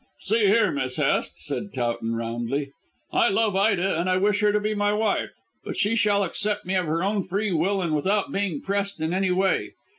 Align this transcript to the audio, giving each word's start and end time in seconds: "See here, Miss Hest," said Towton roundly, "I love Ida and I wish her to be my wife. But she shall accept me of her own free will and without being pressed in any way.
"See 0.21 0.47
here, 0.47 0.71
Miss 0.71 0.95
Hest," 0.95 1.33
said 1.37 1.75
Towton 1.75 2.15
roundly, 2.15 2.71
"I 3.13 3.29
love 3.29 3.55
Ida 3.55 3.99
and 3.99 4.09
I 4.09 4.17
wish 4.17 4.39
her 4.39 4.51
to 4.51 4.59
be 4.59 4.73
my 4.73 4.91
wife. 4.93 5.29
But 5.63 5.77
she 5.77 5.95
shall 5.95 6.23
accept 6.23 6.65
me 6.65 6.73
of 6.73 6.87
her 6.87 7.03
own 7.03 7.21
free 7.21 7.51
will 7.51 7.83
and 7.83 7.93
without 7.95 8.31
being 8.31 8.61
pressed 8.63 8.99
in 8.99 9.13
any 9.13 9.29
way. 9.29 9.73